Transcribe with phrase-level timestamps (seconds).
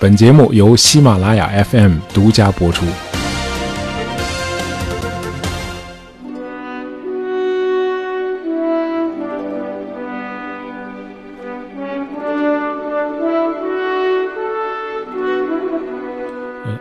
[0.00, 2.86] 本节目由喜马拉雅 FM 独家播出。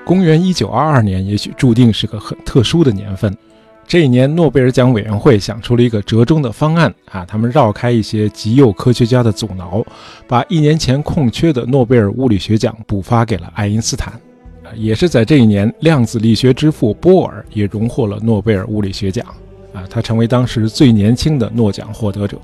[0.06, 3.36] 公元一九二二年，也许注定是个很特殊的年份。
[3.88, 9.82] 这一年，诺贝尔奖委员会想出了一个折中的方案啊，他们绕开一些极右科学家的阻挠，
[10.28, 14.12] 把一年前空缺的诺贝尔物理学奖补发给了爱因斯坦。
[14.64, 19.26] 啊，也是在这一年，量子力学之父波尔也荣获了诺贝尔物理学奖。
[19.72, 22.38] 啊，他成为当时最年轻的诺奖获得者。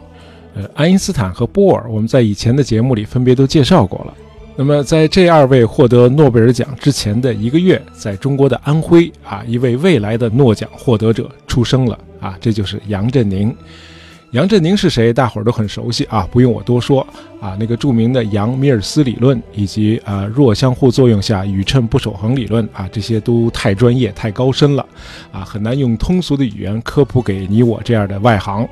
[0.56, 4.14] 呃，爱因斯坦和波尔，我们在以前的节目里分别都介绍过了。
[4.56, 13.56] 那么，在这二位获得诺贝尔奖之前的一个月，在中国的安徽啊，一位未来的诺奖获得者出生了啊，这就是杨振宁。
[14.30, 15.12] 杨振宁是谁？
[15.12, 17.06] 大伙儿都很熟悉啊，不用我多说
[17.40, 17.58] 啊。
[17.60, 24.86] 那个著名的杨米尔斯理论，以及啊弱相互作用下宇称不守恒理论啊，这些都太专业、太高深了
[25.32, 28.68] 啊，很难用通俗的语言科普给你我这样的外行。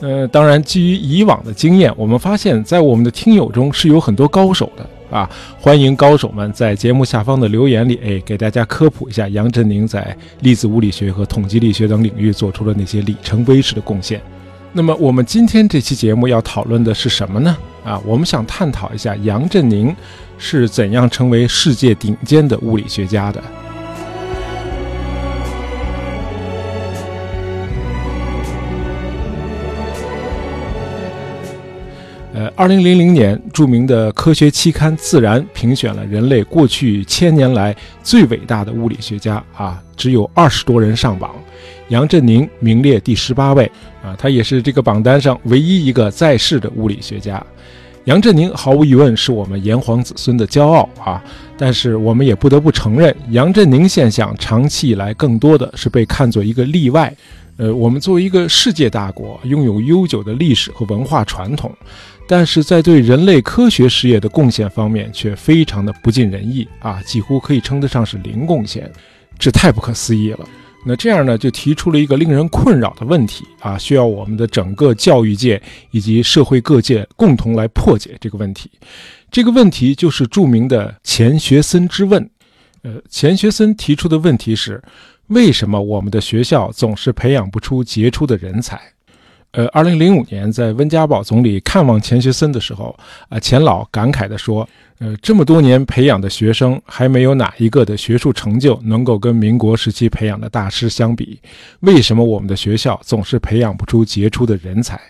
[0.00, 4.86] 呃，当然，基于以往的经验，我们发现，在我们的听友中是有很多高手的。
[5.10, 5.28] 啊，
[5.60, 14.20] 欢迎高手们在节目下方的留言里，哎，给大家科普一下杨振宁在粒子物理学和统计力学等领域做出了那些里程碑式的贡献。
[14.72, 17.56] 那么，我们今天这期节目要讨论的是什么呢？
[17.84, 19.94] 啊，我们想探讨一下杨振宁
[20.36, 23.42] 是怎样成为世界顶尖的物理学家的。
[32.54, 41.34] 二零零零年，著名的科学期刊《自然》评选了人类过去千年来最伟大的物理学家啊，只有二十多人上榜，
[41.88, 43.70] 杨振宁名列第十八位
[44.04, 47.44] 啊，他也是这个榜单上唯一一个在世的物理学家。
[48.04, 51.22] 杨振宁毫无疑问是我们炎黄子孙的骄傲啊，
[51.58, 57.12] 但是我们也不得不承认，杨振宁现象长期以来更多的是被看作一个例外。
[57.58, 61.74] 呃，我们作为一个世界大国，拥有悠久的历史和文化传统。
[62.28, 68.90] 但是在对人类科学事业的贡献方面，却非常的不尽人意啊，几乎可以称得上是零贡献，
[69.38, 70.40] 这太不可思议了。
[70.84, 75.60] 那这样呢，就提出了一个令人困扰的问题啊，需要我们的整个教育界
[75.90, 78.70] 以及社会各界共同来破解这个问题。
[79.30, 82.28] 这个问题就是著名的钱学森之问。
[82.82, 84.80] 呃，钱学森提出的问题是：
[85.26, 88.80] 为什么我们的学校总是培养不出杰出的人才？
[89.56, 92.94] 呃，二零零五年，在温家宝总理看望钱学森的时候，
[93.30, 94.68] 啊，钱老感慨地说
[95.00, 101.40] ：“呃，这么多年培养的学生，还没有哪一个的学术成就能够跟民国时期培养的大师相比。
[101.80, 105.00] 为什么我们的学校总是培养不出杰出的人才？”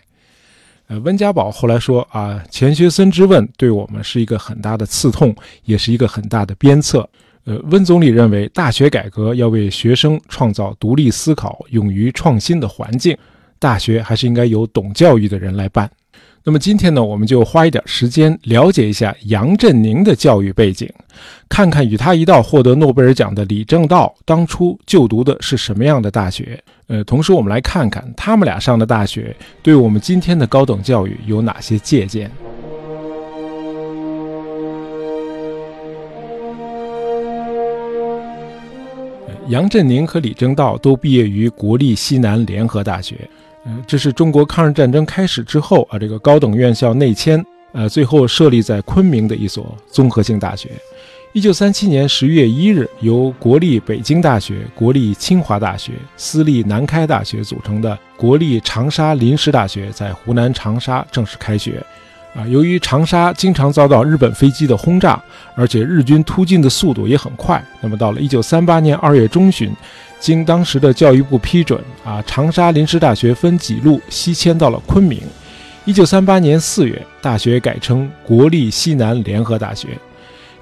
[0.86, 5.34] 呃，温家宝后来说：“啊，钱学森之问对我们是一个很大的刺痛，
[5.64, 7.08] 也是一个很大的鞭策。”
[7.46, 13.18] 呃，温总理认为，大学改革要为学生创造独立思考、勇于创新的环境。
[13.58, 15.90] 大学还是应该由懂教育的人来办。
[16.44, 20.88] 那么今天呢，我们就花一点时间了解一下杨振宁的教育背景，
[21.48, 26.62] 看看与他一道获得诺贝尔奖的李政道当初就读的是什么样的大学。
[26.86, 32.30] 呃，同时我们来看看他们俩上的大学对我们今天的高等教育有哪些借鉴。
[39.48, 43.28] 杨振宁和李政道都毕业于国立西南联合大学。
[43.86, 50.70] 这是中国抗日战争开始之后啊，这个高等院校内迁，呃，最后设立在昆明的一所综合性大学。
[51.32, 61.84] 一九三七年十月一日，由国立北京大学、国立清华大学、私立南开大学组成的国立长沙临时大学在湖南长沙正式开学。
[62.34, 65.22] 啊，由于长沙经常遭到日本飞机的轰炸，
[65.54, 69.70] 而且日军突进的速度也很快，那么到了一九三八年二月中旬。
[70.18, 75.20] 经当时的教育部批准，啊，长沙临时大学分几路西迁到了昆明。
[75.84, 79.88] 一九三八年四月，大学改称国立西南联合大学。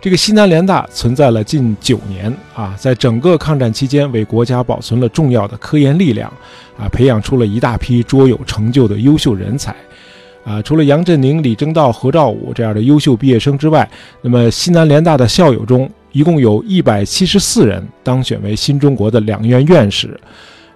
[0.00, 6.30] 这个西南联大存在了近九年，啊，在整个抗战期间为国家保存了重要的科研力量，
[6.76, 9.74] 啊，培养出了一大批卓有成就的优秀人才。
[10.44, 13.88] 啊，除了杨振宁、李政道、何兆武这样的优秀毕业生之外，
[14.20, 20.18] 那么西南联大的校友中，一共有一百七十四人当选为新中国的两院院士，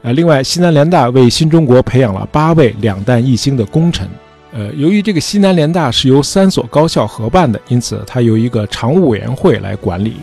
[0.02, 4.06] 呃，另外西南联大为新中国培养了八位两弹一星的功臣。
[4.52, 10.14] 呃，由于这个西南联大是由三所高校合办的，因此它由一个常务委员会来管理。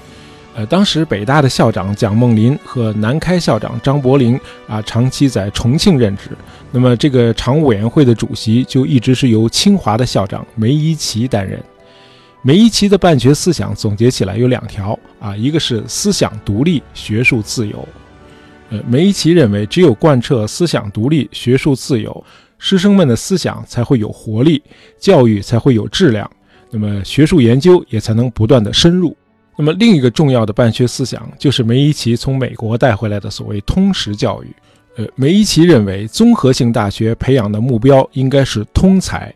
[0.53, 6.31] 呃，当时北大的校长蒋梦麟和南开校长张伯苓啊，长期在重庆任职，
[6.71, 11.57] 那么这个常务委员会的主席就一直是由清华的校长梅贻琦担任。
[12.47, 17.87] 梅贻琦的办学思想总结起来有两条啊，一个是思想独立、学术自由。
[18.69, 22.23] 呃，梅贻琦认为，只有贯彻思想独立、学术自由，
[22.59, 24.61] 师生们的思想才会有活力，
[24.99, 26.29] 教育才会有质量，
[26.69, 29.17] 那么学术研究也才能不断的深入。
[29.57, 34.55] 那么另一个重要的办学思想，就是梅贻琦从美国带回来的所谓通识教育。
[34.97, 39.33] 呃，梅贻琦认为，综合性大学培养的目标应该是通才，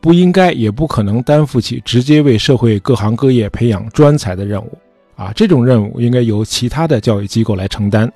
[0.00, 4.78] 不应该也不可能担负起直接为社会各行各业培养专才的任务。
[5.16, 8.06] 啊，这种任务应该由其他的教育机构来承担，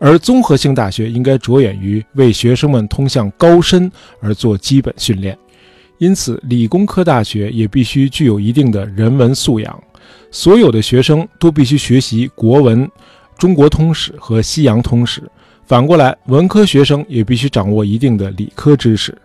[0.00, 3.88] 而综合性大学应该着眼于为学生们通向高深
[4.20, 5.38] 而做基本训练。
[5.98, 9.80] 因此，理工科大学也必须具有一定的人文素养，
[10.32, 12.90] 所有的学生都必须学习国文、
[13.38, 15.22] 中国通史和西洋通史。
[15.64, 19.16] 反过来，文科学生也必须掌握一定的理科知识。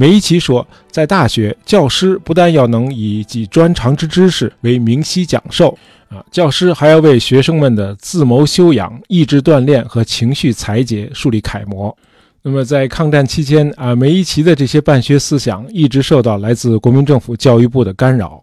[0.00, 5.76] 梅贻琦说，在大学，教师不但要能以己专长之知识为明晰讲授，
[6.08, 11.94] 啊，教师还要为学生们的自谋修养、意志锻炼和情绪裁节树立楷模。
[12.42, 18.40] 那么，在抗战期间，啊，梅贻琦的这些办学思想一直受到来自国民政府教育部的干扰。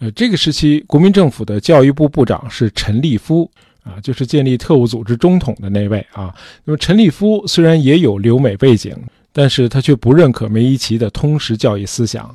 [0.00, 3.50] 呃，这个时期，国民政府的教育部部长是陈立夫。
[3.84, 6.34] 啊，就是建立特务组织中统的那位啊。
[6.62, 8.94] 那么陈立夫虽然也有留美背景，
[9.32, 12.34] 但是他却不认可梅贻琦的通识教育思想。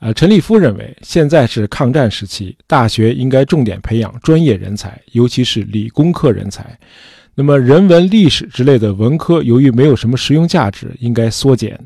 [0.00, 6.78] 呃，陈立夫认为，现在是抗战时期，大学应该重点培养专业人才，尤其是理工科人才。
[7.34, 11.78] 那么人文、历史之类的文科，由于没有什么实用价值，应该缩减。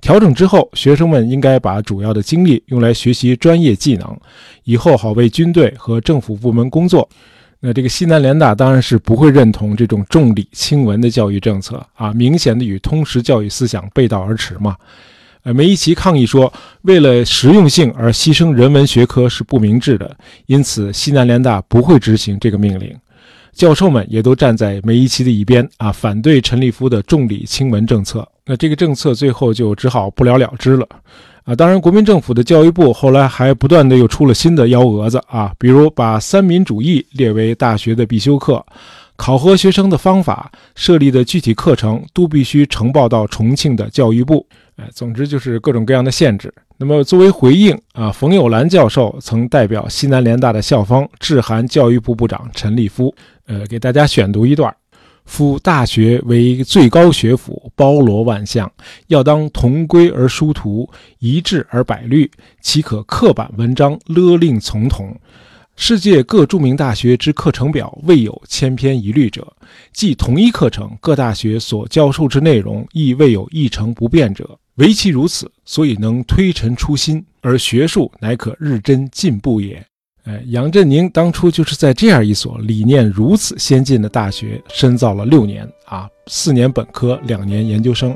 [0.00, 4.18] 调整之后，学生们应该把主要的精力用来学习专业技能，
[4.64, 7.08] 以后好为军队和政府部门工作。
[7.60, 14.76] 那这个西南联大当然是不会认同这种重理轻文的教育政策啊，明显的与通识教育思想背道而驰嘛。
[15.42, 16.52] 呃，梅贻琦抗议说，
[16.82, 20.16] 为了实用性而牺牲人文学科是不明智的，
[20.46, 22.94] 因此西南联大不会执行这个命令。
[23.52, 28.28] 教授们也都站在梅贻琦的一边啊，反对陈立夫的重理轻文政策。
[28.46, 30.86] 那这个政策最后就只好不了了之了。
[31.48, 38.62] 啊，当然，国民政府的教育部后来还不断的又出了新的幺蛾子啊，比如把三民主义列为大学的必修课，
[39.16, 44.46] 考核学生的方法设立的具体课程都必须呈报到重庆的教育部。
[44.76, 46.52] 哎，总之就是各种各样的限制。
[46.76, 53.14] 那么作为回应啊，冯友兰教授曾代表西南联大的校方致函教育部部长陈立夫，
[53.46, 54.70] 呃，给大家选读一段。
[55.28, 58.68] 夫大学为最高学府，包罗万象，
[59.08, 60.88] 要当同规而殊途，
[61.18, 62.28] 一致而百虑，
[62.62, 65.14] 岂可刻板文章勒令从同？
[65.76, 69.46] 世界各著名大学之课程表未有千篇一律者，
[69.92, 74.58] 即同一课程，各大学所教授之内容亦未有一成不变者。
[74.76, 79.84] 唯其如此，所以能推陈出新，而学术乃可日臻进步也。
[80.28, 88.14] 哎，杨振宁当初就是在这样一所理念如此先进的大学深造了六年啊，四年本科，两年研究生。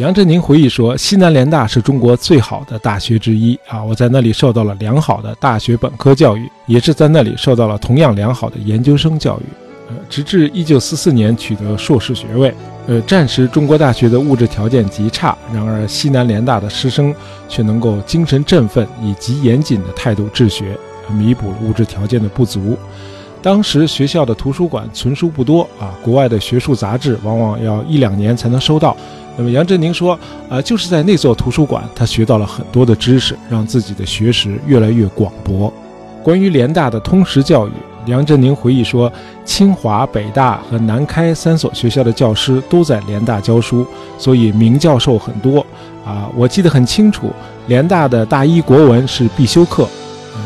[0.00, 9.63] 杨振宁回忆说：“西南联大是中国最好的大学之一啊，我在那里受到了良好的大学本科教育，也是在那里受到了同样良好的研究生教育。
[10.08, 12.54] 直至一九四四年取得硕士学位。”
[12.86, 17.14] 呃，战时中国大学的物质条件极差，然而西南联大的师生
[17.48, 20.78] 却能够精神振奋，以极严谨的态度治学，
[21.10, 22.76] 弥补了物质条件的不足。
[23.40, 28.94] 当时学校的图书馆存书不多啊，国外的学术杂志往往要一两年才能收到。
[29.38, 30.18] 那么杨振宁说，
[30.50, 35.72] 啊，就是在那座图书馆，他学到了很多的知识，让自己的学识越来越广博。
[36.22, 37.72] 关于联大的通识教育。
[38.06, 39.10] 梁振宁回忆说
[39.44, 43.86] ：“清华、北大和南开三所学校的教师都在联大教书，
[44.18, 45.64] 所以名教授很多。
[46.04, 47.30] 啊，我记得很清楚，
[47.66, 49.88] 联大的大一国文是必修课，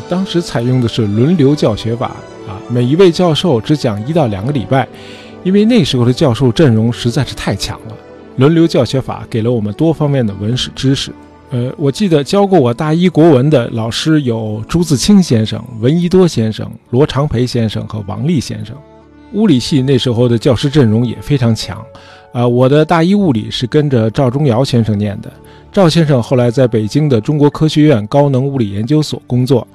[0.09, 2.07] 当时采用的是轮流教学法。
[2.47, 4.87] 啊，每一位教授只讲一到两个礼拜，
[5.43, 7.95] 因为那时候的教授阵容实在是太强了。
[8.37, 11.13] 轮流教学法给了我们多方面的文史知识。”
[11.51, 18.77] 呃，我记得教过我大一国文的老师有朱自清先生、闻一多先生、罗长培先生和王立先生。
[19.33, 21.83] 物理系那时候的教师阵容也非常强。
[22.33, 25.33] 啊，我的大一物理是跟着赵忠尧先生念的，
[25.73, 29.67] 赵先生后来在北京的中国科学院高能物理研究所工作。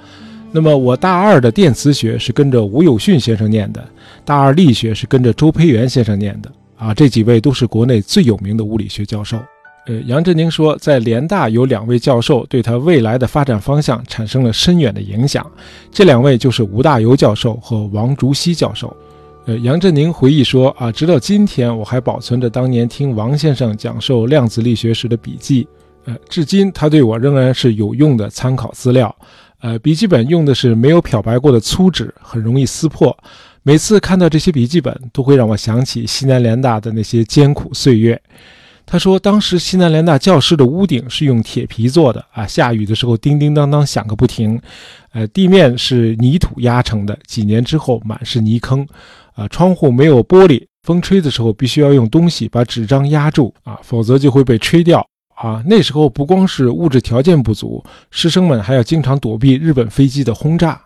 [0.51, 3.83] 那么我大二的电磁学是跟着吴有训先生念的，
[4.23, 6.51] 大二力学是跟着周培源先生念的。
[6.77, 9.39] 啊，这几位都是国内最有名的物理学教授。
[9.85, 15.45] 呃，杨振宁说，在联大有两位教授对他未来的发展方向产生了深远的影响，
[15.91, 18.95] 这两位就是吴大猷教授和王竹溪教授。
[19.45, 25.67] 呃，杨振宁回忆说啊，直到今天我还保存着当年听王先生讲授量子力学时的笔记，
[26.05, 29.13] 呃，至今他对我仍然是有用的参考资料。
[29.59, 33.13] 呃，笔记本用的是没有漂白过的粗纸，很容易撕破。
[33.63, 38.21] 每次看到这些笔记本，都会让我想起西南联大的那些艰苦岁月。
[38.85, 44.61] 他说，当时西南联大教室的屋顶是用铁皮做的啊，下雨的时候叮叮当当响个不停。
[45.13, 48.85] 呃，地面是泥土压成的，几年之后满是泥坑。
[49.33, 55.03] 啊，窗户没有玻璃，风吹的时候必须要用东西把纸张压住啊，否则就会被吹掉
[55.35, 55.63] 啊。
[55.65, 60.79] 那时候不光是物质条件不足，师生们还要经常躲避日本飞机的轰炸。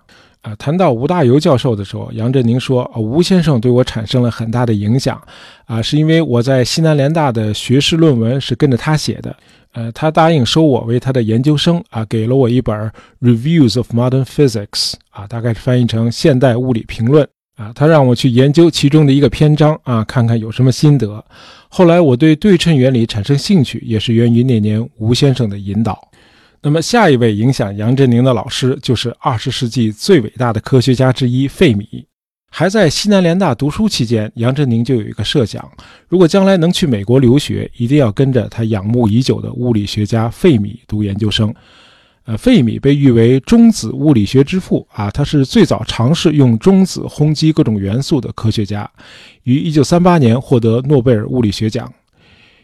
[0.47, 5.21] 啊，谈到吴大猷教授的时候，杨振宁说：“啊，吴先生对我产生了很大的影响，
[5.65, 9.35] 啊，是因为我在西南联大的学士论文是跟着他写的，
[9.73, 12.73] 呃，他答应收我为他的研究生，啊，给了我一本
[13.19, 14.69] 《Reviews of Modern Physics》，
[15.09, 17.25] 啊，大概是翻译成《现代物理评论》。”
[17.61, 21.21] 啊，他让我去研究其中的一个篇章啊，看看有什么心得。
[21.67, 25.99] 后来我对对称原理产生兴趣，也是源于那年吴先生的引导。
[26.61, 32.05] 那么下一位影响杨振宁的老师，就是二十世纪最伟大的科学家之一费米。
[32.49, 35.69] 还在西南联大读书期间，杨振宁就有一个设想：
[36.07, 41.53] 如果将来能去美国留学，一定要跟着他仰慕已久的物理学家费米读研究生。
[42.25, 48.89] 呃，费米被誉为中子物理学之父啊，他是最早尝试用中子轰击各种元素的科学家，
[49.43, 51.89] 于1938年获得诺贝尔物理学奖。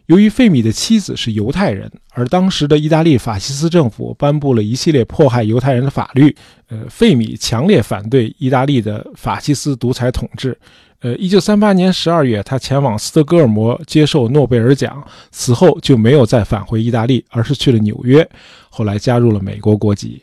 [0.07, 6.36] 由于费米的妻子是犹太人，而当时的意大利法西斯政府颁布了一系列迫害犹太人的法律，
[6.67, 10.57] 呃，费米强烈反对意大利的法西斯独裁统治。
[11.00, 18.27] 呃，一九三八年十二月，他前往斯德哥尔摩接受诺贝尔奖，此后就没有再返回意大利，而是去了纽约，
[18.69, 20.22] 后来加入了美国国籍。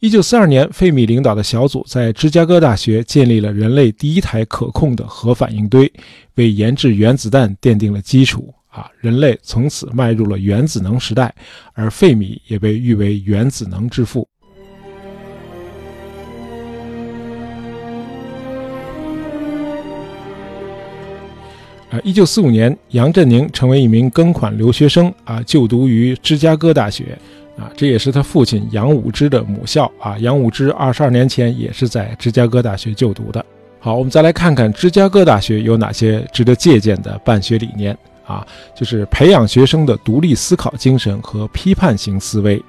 [0.00, 5.90] 一九四二年，费米领导的小组在芝加哥大学建立了人类第一台可控的核反应堆，
[6.34, 8.52] 为研制原子弹奠定了基础。
[8.74, 11.32] 啊，人类从此迈入了原子能时代，
[11.74, 14.28] 而费米也被誉为原子能之父。
[22.02, 27.16] 一九四五年，杨振宁成为一名庚款留学生啊，就读于芝加哥大学
[27.56, 30.18] 啊，这也是他父亲杨武之的母校啊。
[30.18, 33.46] 杨武之二十二年前也是在芝加哥大学就读的。
[33.78, 42.62] 好，我们再来看看芝加哥大学有哪些值得借鉴的办学理念啊，就是培养学生的独立思考精神和批判型思维，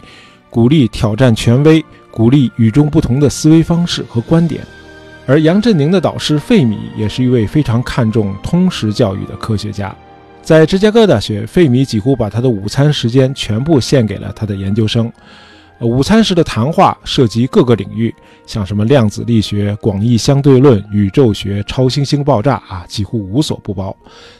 [0.50, 4.62] 鼓励挑战权威，鼓励与众不同的思维方式和观点。
[5.25, 9.95] 而杨振宁的导师费米也是一位非常看重通识教育的科学家，
[10.41, 15.12] 在芝加哥大学，费米几乎把他的午餐时间全部献给了他的研究生。
[15.82, 18.13] 午餐时的谈话涉及各个领域，
[18.46, 23.96] 像什么量子力学、广义相对论、宇宙学、超新星爆炸啊，几乎无所不包。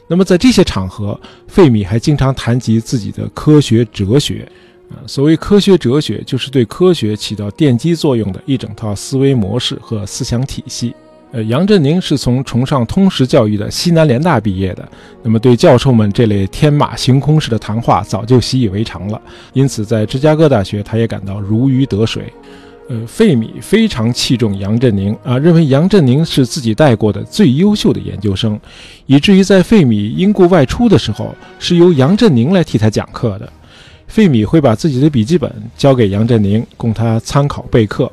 [0.08, 4.48] 那么在这些场合，费米还经常谈及自己的科学哲学。
[4.90, 10.96] 啊，所谓科学哲学，就是对科学起到奠基作用的一整套思维模式和思想体系。
[11.32, 14.88] 呃，杨振宁是从崇尚通识教育的西南联大毕业的，
[15.22, 22.32] 那么对教授们这类天马行空式的谈话早就习以为常了，因此在芝加哥大学，他也感到如鱼得水。
[22.88, 28.60] 呃，费米非常器重杨振宁啊，认为杨振宁是自己带过的最优秀的研究生，
[29.08, 33.52] 以至于在费米因故外出的时候，是由杨振宁来替他讲课的。
[34.08, 38.10] 费米会把自己的笔记本交给杨振宁，供他参考备课。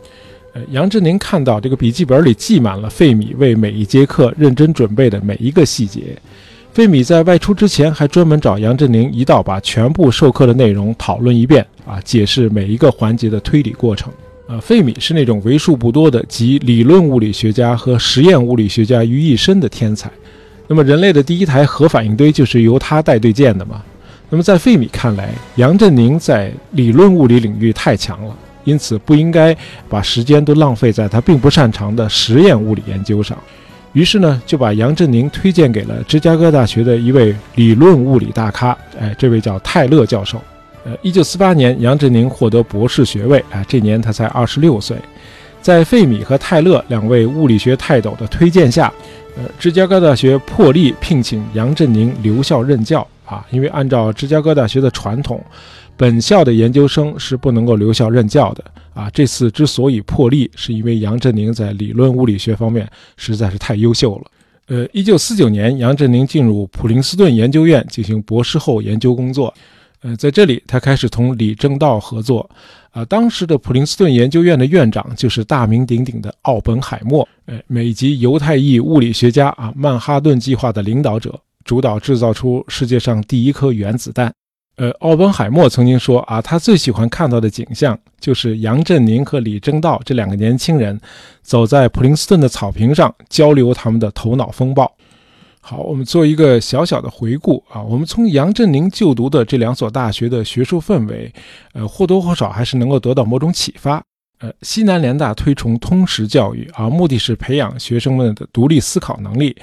[0.55, 6.17] 呃，杨振宁看到这个笔记本里记满了费米为每一节课认真准备的每一个细节。
[6.73, 14.13] 费米在外出之前还专门找杨振宁一道把全部授课的内容讨论一遍，啊，解释每一个环节的推理过程。
[14.47, 20.11] 呃，费米是那种为数不多的集理论物理学家和实验物理学家于一身的天才。
[20.67, 23.83] 那么，人类的第一台核反应堆就是由他带队建的嘛？
[24.29, 29.57] 那么在费米看来，杨振宁在理论物理领域太强了，因此不应该
[29.89, 33.37] 把时间都浪费在他并不擅长的实验物理研究上。
[33.93, 40.41] 于是呢，就把杨振宁推荐给了芝加哥大学的一位理论物理大咖，哎，这位叫泰勒教授。
[40.85, 44.97] 呃，一九四八年，杨振宁获得博士学位，啊，这年他才二十六岁。
[45.61, 48.93] 在费米和泰勒两位物理学泰斗的推荐下，
[49.37, 53.07] 呃，芝加哥大学破例聘请杨振宁留校任教。
[53.25, 55.43] 啊，因为按照芝加哥大学的传统，
[55.97, 58.65] 本校的研究生是不能够留校任教的。
[58.95, 62.87] 啊，这次之所以破例，是因为杨振宁在理论物理学方面
[63.17, 64.25] 实在是太优秀了。
[64.67, 69.53] 呃，一九四九年，杨振宁进入普林斯顿研究院进行博士后研究工作。
[70.03, 72.49] 呃，在这里他开始同李政道合作。
[72.91, 84.33] 啊，当时的普林斯顿研究院的院长就是大名鼎鼎的奥本海默，呃，美籍犹太裔物理学家啊，曼哈顿计划的领导者，主导制造出世界上第一颗原子弹。
[84.77, 90.99] 呃，奥本海默曾经说啊，他最喜欢看到的景象就是杨振宁和李政道这两个年轻人
[91.43, 94.91] 走在普林斯顿的草坪上交流他们的头脑风暴。
[95.61, 97.83] 好，我们做一个小小的回顾啊。
[97.83, 101.33] 我们从杨振宁就读的这两所大学的学术氛围，
[101.75, 104.03] 呃，或多或少还是能够得到某种启发。
[104.41, 109.55] 呃，西南联大推崇通识教育啊，目的是培养学生们的独立思考能力，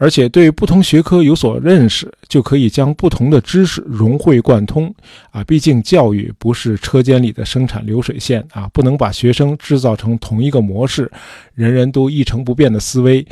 [0.00, 4.92] 而且对不同学科有所认识，就可以将不同的知识融会贯通
[5.30, 5.44] 啊。
[5.44, 11.12] 毕竟教育不是车间里的生产流水线啊，不能把学生制造成同一个模式，
[11.54, 13.26] 人人都一成不变的思维。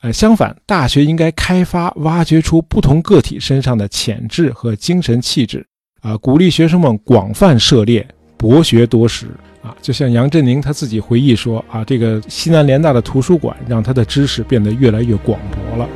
[0.00, 5.64] 呃，相反，大学应该开发、挖掘出不同个体身上的潜质和精神气质，
[6.00, 8.04] 啊，鼓励学生们广泛涉猎、
[8.36, 9.26] 博学多识，
[9.62, 15.88] 啊，就像杨振宁他自己回忆说，啊，这个西南联大的图书馆让他的知识变得越来越广博了。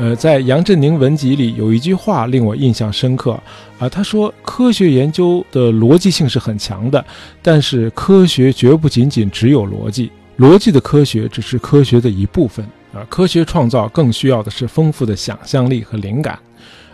[0.00, 3.38] 呃，在杨振宁文集里有一句话令我印象深刻
[3.78, 7.04] 啊，他说：“科学研究的逻辑性是很强的，
[7.42, 12.64] 但是科学绝不仅仅只有逻辑，逻辑的科学只是科学的一部分
[12.94, 13.04] 啊。
[13.10, 16.38] 科学创造更需要的是丰富的想象力和灵感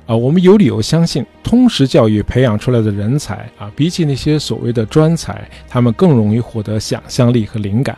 [0.05, 0.17] 啊。
[0.17, 7.97] 我们有理由相信，通识教育培养出来的人才啊，比起那些所谓的专才，他们更容易获得想象力和灵感。”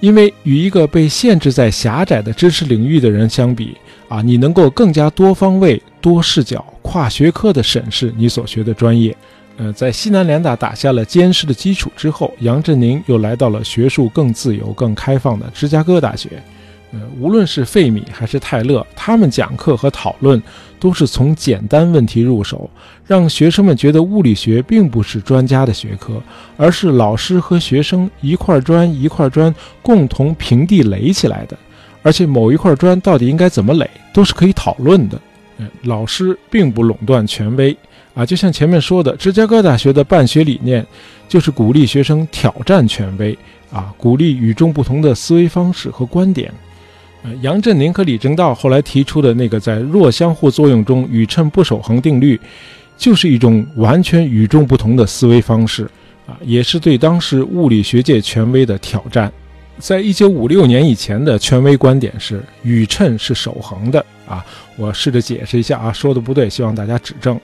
[0.00, 3.76] 因为与一个被限制在狭窄的知识领域的人相比，
[4.10, 9.16] 啊，你能够更加多方位、多视角、跨学科的审视你所学的专业。
[9.56, 16.42] 呃，在西南联大打下了坚实的基础之后，杨振宁又来到了学术更自由、更开放的芝加哥大学。
[16.92, 20.42] 呃，无论是费米还是泰勒，他们讲课和讨论
[20.80, 22.68] 都是从简单问题入手，
[23.06, 26.20] 让学生们觉得物理学并不是专家的学科，
[26.56, 31.56] 而是老师和学生一块砖一块砖共同平地垒起来的。
[32.02, 35.20] 而且某一块砖到底应该怎么垒，都是可以讨论的。
[35.58, 37.76] 嗯，老师并不垄断权威
[38.14, 40.86] 啊，就像前面说的，芝加哥大学的办学理念
[41.28, 43.36] 就是鼓励学生挑战权威
[43.70, 46.50] 啊，鼓励与众不同的思维方式和观点。
[47.22, 52.40] 呃，杨振宁和李政道后来提出的那个在弱相互作用中宇称不守恒定律，
[52.96, 55.84] 就是一种完全与众不同的思维方式
[56.26, 59.30] 啊，也是对当时物理学界权威的挑战。
[59.80, 64.44] 在一九五六年以前的权威观点是宇称是守恒的啊，
[64.76, 67.40] 我试着解释一下啊，说的不对，希望大家指正。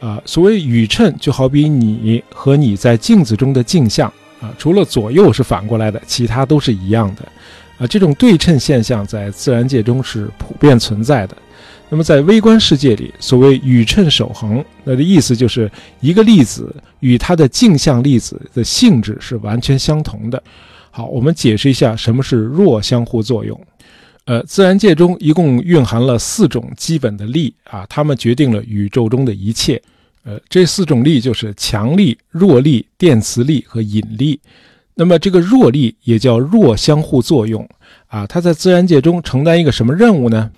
[0.00, 4.06] 啊，所谓宇称就好比你和你在镜子中的镜像
[4.40, 7.22] 啊，除了左右是反过来的，其他都是一样的。
[7.78, 11.36] 啊，这种对称现象在自然界中是普遍存在的。
[11.88, 20.42] 那么在微观世界里，所谓宇称守恒，那的意思就是一个粒子与它的镜像粒子的性质是完全相同的。
[20.96, 23.60] 好，我们解释一下什么是弱相互作用。
[24.26, 29.82] 呃，自然界中一共蕴含了四种基本的力啊，它们决定了宇宙中的一切。
[30.22, 34.38] 呃，这四种力就是强力、弱力、电磁力和引力。
[34.94, 37.68] 那么这个弱力也叫弱相互作用
[38.06, 40.48] 啊，它在自然界中承担一个什么任务呢？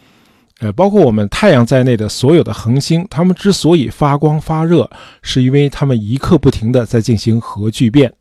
[0.60, 4.90] 呃，包括我们太阳在内的所有的恒星，它们之所以发光发热，
[5.20, 8.12] 是因为它们一刻不停地在进行核聚变，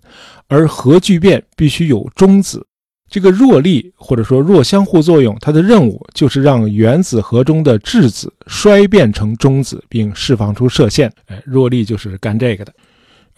[0.47, 2.65] 而核聚变必须有中子。
[3.07, 11.09] 这个弱力或者说弱相互作用，它的任务就是让原子核中的质子衰变成中子，并释放出射线。
[11.27, 12.73] 哎，弱力就是干这个的。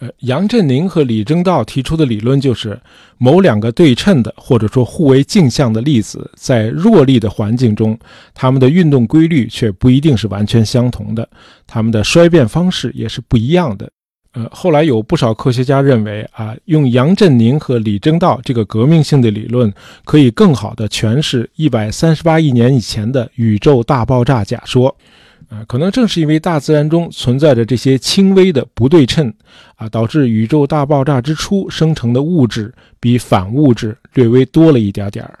[0.00, 2.80] 呃，杨振宁和李政道提出的理论就是，
[3.16, 7.98] 某两个对称的或者说互为镜像的粒子，在弱力的环境中，
[8.32, 11.28] 它们的运动规律却不一定是完全相同的，
[11.66, 13.90] 它们的衰变方式也是不一样的。
[14.34, 19.72] 呃，后来有不少科学家认为，啊，用杨振宁和李政道这个革命性的理论，
[20.04, 24.96] 可以更好地诠释一百三十八亿年以前的宇宙大爆炸假说。
[25.48, 29.32] 啊，可能正是因为大自然中存在着这些轻微的不对称，
[29.76, 35.38] 啊，导致宇宙大爆炸之初生成的物质比反物质略微多了一点点儿。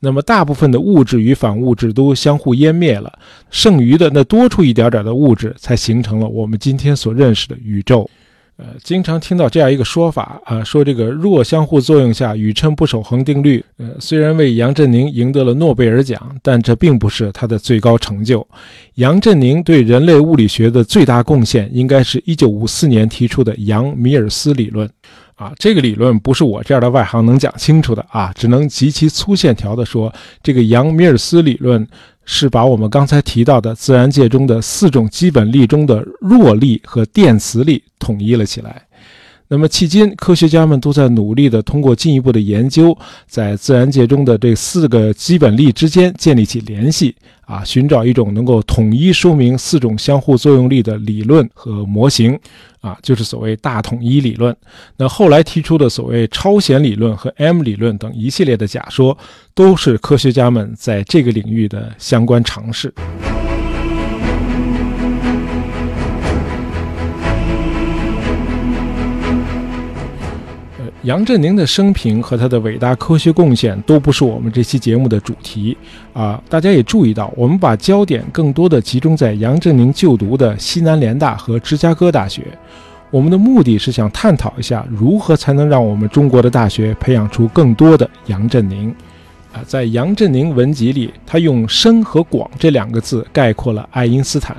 [0.00, 3.12] 那么，大部分的物质与反物质都相互湮灭了，
[3.50, 8.08] 剩余的那多出一点点的物质，才形成了我们今天所认识的宇宙。
[8.60, 13.64] 呃，经常听到这样一个说法啊，说这个弱相互作用下宇称不守恒定律。
[13.78, 18.46] 呃，虽然为杨振宁赢得了诺贝尔奖，但这并不是他的最高成就。
[18.96, 24.86] 杨振宁对人类物理学的最大贡献，应该是一九五四年提出的杨米尔斯理论。
[25.36, 31.88] 啊，这个理论不是我这样的外行能讲清楚的啊，只能极其粗线条的说，这个杨米尔斯理论
[32.24, 38.89] 是把我们刚才提到的自然界中的四种基本力中的弱力和电磁力统一了起来。
[39.52, 47.12] 那么，迄今科学家们都在努力地通过进一步的研究，在自然界中的这四个基本力之间建立起联系，
[47.46, 52.38] 啊，寻找一种能够统一说明四种相互作用力的理论和模型，
[52.80, 54.56] 啊，就是所谓大统一理论。
[54.96, 59.18] 那后来提出的所谓超弦理论和 M 理论等一系列的假说，
[59.52, 62.94] 都是科学家们在这个领域的相关尝试。
[71.04, 75.74] 杨振宁的生平和他的伟大科学贡献都不是我们这期节目的主题
[76.12, 76.42] 啊！
[76.46, 82.46] 大家也注意到，我们把焦点更多的集中在杨振宁就读的西南联大和芝加哥大学。
[83.10, 88.94] 我们的目的是想探讨一下，如何才能让我们中国的大学培养出更多的杨振宁。
[89.54, 94.54] 啊，在杨振宁文集里，他用“深”和“广”这两个字概括了爱因斯坦。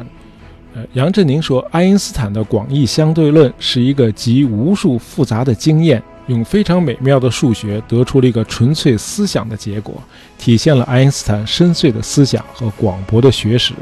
[0.73, 6.01] 呃，杨振宁说，爱因斯坦的广义相对论是一个集无数复杂的经验。
[6.31, 10.01] 用非常美妙的数学得出了一个纯粹思想的结果，
[10.37, 13.73] 体现了爱因斯坦深邃的思想和广博的学识。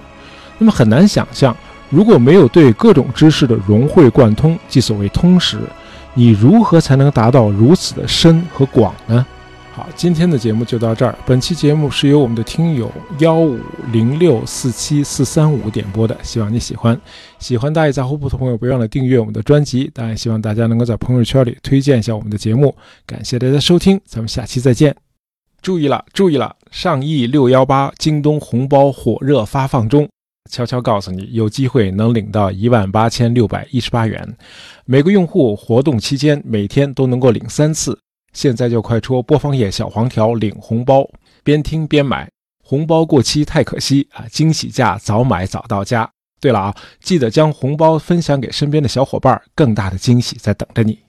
[0.57, 1.55] 那么很难想象，
[1.89, 5.57] 如果没有对各种知识的融会贯通，即所谓通识，
[6.13, 9.25] 你如何才能达到如此的深和广呢？
[9.79, 11.17] 好，今天的节目就到这儿。
[11.25, 13.57] 本期节目是由我们的听友幺五
[13.93, 16.99] 零六四七四三五点播的，希望你喜欢。
[17.39, 19.89] 喜欢大爷杂货铺的朋友，别忘了订阅我们的专辑。
[19.93, 22.75] 当然，希望大家能够在朋友圈里推荐一下我们的节目。
[23.05, 24.93] 感谢大家收听，咱们下期再见。
[25.61, 30.09] 注意了，注意了，上亿六幺八京东红包火热发放中，
[30.51, 34.35] 悄悄告诉你，有机会能领到一万八千六百一十八元。
[34.83, 37.97] 每个用户活动期间，每天都能够领三次。
[38.33, 41.09] 现在就快戳播放页小黄条领红包，
[41.43, 42.29] 边听边买，
[42.63, 44.25] 红包过期太可惜啊！
[44.29, 46.09] 惊喜价早买早到家。
[46.39, 50.99] 对了啊，记得将红包分享给身边的小伙伴，更大的惊喜在等着你。